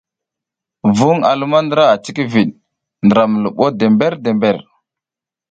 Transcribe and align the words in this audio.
Vuƞ 0.97 1.17
a 1.29 1.31
luma 1.39 1.59
ndra 1.65 1.83
a 1.93 2.01
cikivit 2.03 2.49
ndra 3.05 3.21
mi 3.27 3.37
luɓo 3.43 3.65
dember-dember. 3.79 4.57